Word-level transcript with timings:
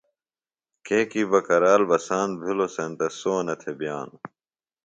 کیکی 0.85 1.23
بکرال 1.31 1.81
بساند 1.91 2.31
بِھلوۡ 2.41 2.71
سینتہ 2.75 3.07
سونہ 3.19 3.55
تھےۡ 3.61 3.77
بئانوۡ 3.79 4.21